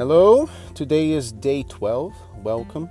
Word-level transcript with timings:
Hello, 0.00 0.48
today 0.72 1.10
is 1.10 1.30
day 1.30 1.62
12. 1.62 2.14
Welcome 2.42 2.88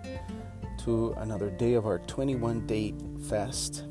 to 0.84 1.16
another 1.18 1.50
day 1.50 1.74
of 1.74 1.88
our 1.88 1.98
21 1.98 2.68
day 2.68 2.94
fast. 3.28 3.86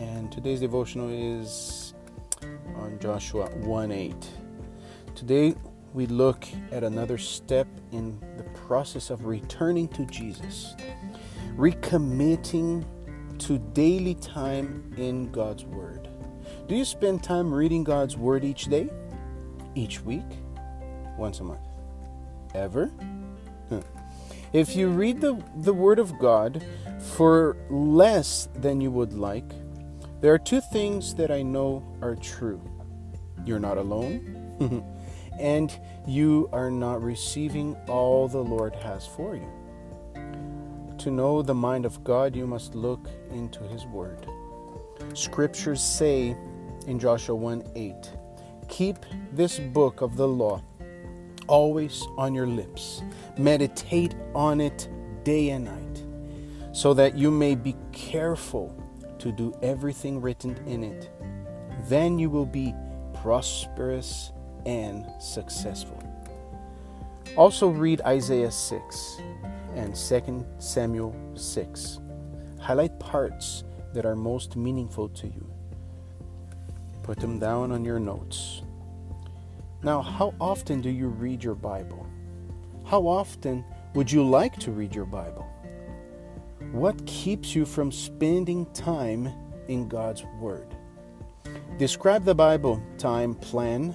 And 0.00 0.32
today's 0.32 0.58
devotional 0.58 1.10
is 1.10 1.94
on 2.74 2.98
Joshua 3.00 3.46
1 3.58 3.92
8. 3.92 4.30
Today 5.14 5.54
we 5.92 6.06
look 6.06 6.44
at 6.72 6.82
another 6.82 7.18
step 7.18 7.68
in 7.92 8.18
the 8.36 8.42
process 8.66 9.10
of 9.10 9.26
returning 9.26 9.86
to 9.90 10.04
Jesus, 10.06 10.74
recommitting 11.56 12.84
to 13.38 13.58
daily 13.74 14.16
time 14.16 14.92
in 14.96 15.30
God's 15.30 15.64
Word. 15.66 16.08
Do 16.66 16.74
you 16.74 16.84
spend 16.84 17.22
time 17.22 17.54
reading 17.54 17.84
God's 17.84 18.16
Word 18.16 18.44
each 18.44 18.64
day, 18.64 18.90
each 19.76 20.00
week, 20.00 20.26
once 21.16 21.38
a 21.38 21.44
month? 21.44 21.73
Ever? 22.54 22.86
Hmm. 23.68 23.80
If 24.52 24.76
you 24.76 24.88
read 24.88 25.20
the, 25.20 25.42
the 25.56 25.74
Word 25.74 25.98
of 25.98 26.18
God 26.18 26.64
for 27.16 27.56
less 27.68 28.48
than 28.54 28.80
you 28.80 28.90
would 28.90 29.12
like, 29.12 29.50
there 30.20 30.32
are 30.32 30.38
two 30.38 30.60
things 30.60 31.14
that 31.16 31.30
I 31.30 31.42
know 31.42 31.82
are 32.00 32.16
true. 32.16 32.62
You're 33.44 33.58
not 33.58 33.76
alone, 33.76 34.84
and 35.38 35.78
you 36.06 36.48
are 36.52 36.70
not 36.70 37.02
receiving 37.02 37.76
all 37.88 38.28
the 38.28 38.38
Lord 38.38 38.74
has 38.76 39.06
for 39.06 39.36
you. 39.36 39.50
To 40.98 41.10
know 41.10 41.42
the 41.42 41.54
mind 41.54 41.84
of 41.84 42.02
God, 42.04 42.34
you 42.34 42.46
must 42.46 42.74
look 42.74 43.08
into 43.30 43.64
His 43.64 43.84
Word. 43.84 44.26
Scriptures 45.12 45.82
say 45.82 46.36
in 46.86 46.98
Joshua 46.98 47.34
1 47.34 47.72
8, 47.74 47.94
Keep 48.68 49.04
this 49.32 49.58
book 49.58 50.00
of 50.00 50.16
the 50.16 50.26
law 50.26 50.62
always 51.46 52.04
on 52.16 52.34
your 52.34 52.46
lips. 52.46 53.02
Meditate 53.38 54.14
on 54.34 54.60
it 54.60 54.88
day 55.24 55.50
and 55.50 55.64
night, 55.64 56.04
so 56.72 56.94
that 56.94 57.16
you 57.16 57.30
may 57.30 57.54
be 57.54 57.76
careful 57.92 58.74
to 59.18 59.32
do 59.32 59.54
everything 59.62 60.20
written 60.20 60.56
in 60.66 60.84
it. 60.84 61.10
Then 61.88 62.18
you 62.18 62.30
will 62.30 62.46
be 62.46 62.74
prosperous 63.14 64.32
and 64.66 65.06
successful. 65.20 66.02
Also, 67.36 67.68
read 67.68 68.00
Isaiah 68.02 68.50
6 68.50 69.20
and 69.74 69.94
2 69.94 70.46
Samuel 70.58 71.14
6. 71.34 72.00
Highlight 72.60 72.98
parts 73.00 73.64
that 73.92 74.04
are 74.06 74.16
most 74.16 74.56
meaningful 74.56 75.08
to 75.10 75.26
you. 75.26 75.50
Put 77.02 77.18
them 77.18 77.38
down 77.38 77.72
on 77.72 77.84
your 77.84 77.98
notes. 77.98 78.63
Now, 79.84 80.00
how 80.00 80.32
often 80.40 80.80
do 80.80 80.88
you 80.88 81.08
read 81.08 81.44
your 81.44 81.54
Bible? 81.54 82.06
How 82.86 83.02
often 83.02 83.62
would 83.94 84.10
you 84.10 84.26
like 84.26 84.56
to 84.60 84.72
read 84.72 84.94
your 84.94 85.04
Bible? 85.04 85.46
What 86.72 87.04
keeps 87.04 87.54
you 87.54 87.66
from 87.66 87.92
spending 87.92 88.64
time 88.72 89.30
in 89.68 89.86
God's 89.86 90.24
Word? 90.40 90.74
Describe 91.76 92.24
the 92.24 92.34
Bible 92.34 92.82
time 92.96 93.34
plan 93.34 93.94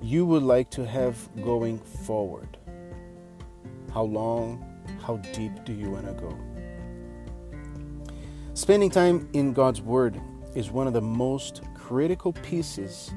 you 0.00 0.24
would 0.24 0.44
like 0.44 0.70
to 0.70 0.86
have 0.86 1.16
going 1.42 1.80
forward. 1.80 2.56
How 3.92 4.04
long, 4.04 4.64
how 5.02 5.16
deep 5.32 5.64
do 5.64 5.72
you 5.72 5.90
want 5.90 6.06
to 6.06 6.12
go? 6.12 6.38
Spending 8.54 8.90
time 8.90 9.28
in 9.32 9.52
God's 9.52 9.82
Word 9.82 10.20
is 10.54 10.70
one 10.70 10.86
of 10.86 10.92
the 10.92 11.02
most 11.02 11.62
critical 11.74 12.32
pieces 12.32 13.10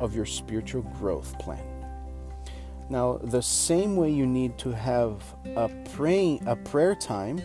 of 0.00 0.14
your 0.14 0.26
spiritual 0.26 0.82
growth 0.82 1.38
plan. 1.38 1.62
Now, 2.90 3.18
the 3.22 3.42
same 3.42 3.96
way 3.96 4.10
you 4.10 4.26
need 4.26 4.56
to 4.58 4.70
have 4.70 5.22
a 5.56 5.68
praying 5.92 6.46
a 6.46 6.56
prayer 6.56 6.94
time 6.94 7.40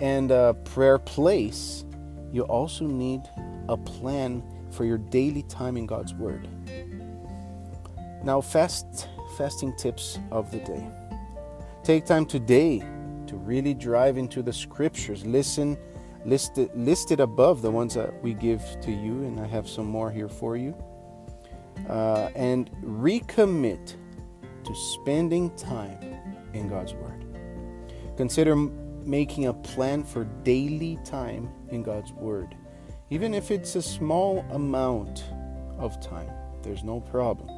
and 0.00 0.30
a 0.30 0.54
prayer 0.64 0.98
place, 0.98 1.84
you 2.30 2.42
also 2.42 2.86
need 2.86 3.22
a 3.68 3.76
plan 3.76 4.42
for 4.70 4.84
your 4.84 4.98
daily 4.98 5.42
time 5.44 5.76
in 5.76 5.86
God's 5.86 6.12
word. 6.14 6.46
Now, 8.22 8.40
fast 8.40 9.08
fasting 9.36 9.76
tips 9.76 10.18
of 10.30 10.50
the 10.50 10.58
day. 10.60 10.86
Take 11.82 12.04
time 12.04 12.26
today 12.26 12.80
to 13.26 13.36
really 13.36 13.74
drive 13.74 14.18
into 14.18 14.42
the 14.42 14.52
scriptures. 14.52 15.24
Listen 15.24 15.78
listed 16.26 16.68
listed 16.74 17.20
above 17.20 17.62
the 17.62 17.70
ones 17.70 17.94
that 17.94 18.12
we 18.22 18.34
give 18.34 18.62
to 18.80 18.90
you 18.90 19.22
and 19.24 19.38
I 19.38 19.46
have 19.46 19.68
some 19.68 19.86
more 19.86 20.10
here 20.10 20.28
for 20.28 20.56
you 20.56 20.74
uh, 21.88 22.30
and 22.34 22.70
recommit 22.82 23.94
to 24.64 24.74
spending 24.74 25.54
time 25.56 25.98
in 26.52 26.68
God's 26.68 26.94
Word. 26.94 27.24
Consider 28.16 28.56
making 28.56 29.46
a 29.46 29.52
plan 29.52 30.02
for 30.02 30.24
daily 30.42 30.98
time 31.04 31.48
in 31.68 31.82
God's 31.82 32.12
Word. 32.12 32.56
Even 33.10 33.34
if 33.34 33.50
it's 33.50 33.76
a 33.76 33.82
small 33.82 34.44
amount 34.50 35.24
of 35.78 36.00
time, 36.00 36.30
there's 36.62 36.82
no 36.82 37.00
problem. 37.00 37.48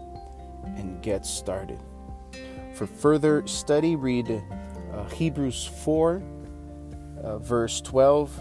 And 0.76 1.00
get 1.02 1.24
started. 1.24 1.80
For 2.74 2.86
further 2.86 3.46
study, 3.46 3.96
read 3.96 4.42
uh, 4.92 5.08
Hebrews 5.08 5.64
4, 5.82 6.22
uh, 7.22 7.38
verse 7.38 7.80
12, 7.80 8.40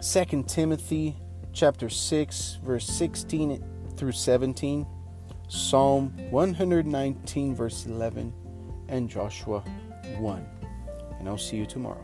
2 0.00 0.44
Timothy 0.46 1.16
chapter 1.52 1.88
6, 1.88 2.58
verse 2.62 2.86
16 2.86 3.64
through 4.02 4.10
17, 4.10 4.84
Psalm 5.46 6.12
119, 6.30 7.54
verse 7.54 7.86
11, 7.86 8.32
and 8.88 9.08
Joshua 9.08 9.60
1. 10.18 10.46
And 11.20 11.28
I'll 11.28 11.38
see 11.38 11.56
you 11.56 11.66
tomorrow. 11.66 12.02